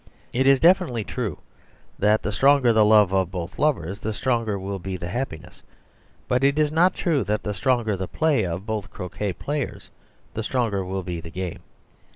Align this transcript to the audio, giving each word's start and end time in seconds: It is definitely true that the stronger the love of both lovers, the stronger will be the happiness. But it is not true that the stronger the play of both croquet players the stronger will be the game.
It 0.33 0.47
is 0.47 0.59
definitely 0.59 1.03
true 1.03 1.37
that 1.99 2.23
the 2.23 2.31
stronger 2.31 2.73
the 2.73 2.83
love 2.83 3.11
of 3.13 3.29
both 3.29 3.59
lovers, 3.59 3.99
the 3.99 4.13
stronger 4.13 4.57
will 4.57 4.79
be 4.79 4.97
the 4.97 5.09
happiness. 5.09 5.61
But 6.27 6.43
it 6.43 6.57
is 6.57 6.71
not 6.71 6.95
true 6.95 7.23
that 7.25 7.43
the 7.43 7.53
stronger 7.53 7.95
the 7.95 8.07
play 8.07 8.43
of 8.43 8.65
both 8.65 8.89
croquet 8.89 9.33
players 9.33 9.91
the 10.33 10.41
stronger 10.41 10.83
will 10.83 11.03
be 11.03 11.21
the 11.21 11.29
game. 11.29 11.59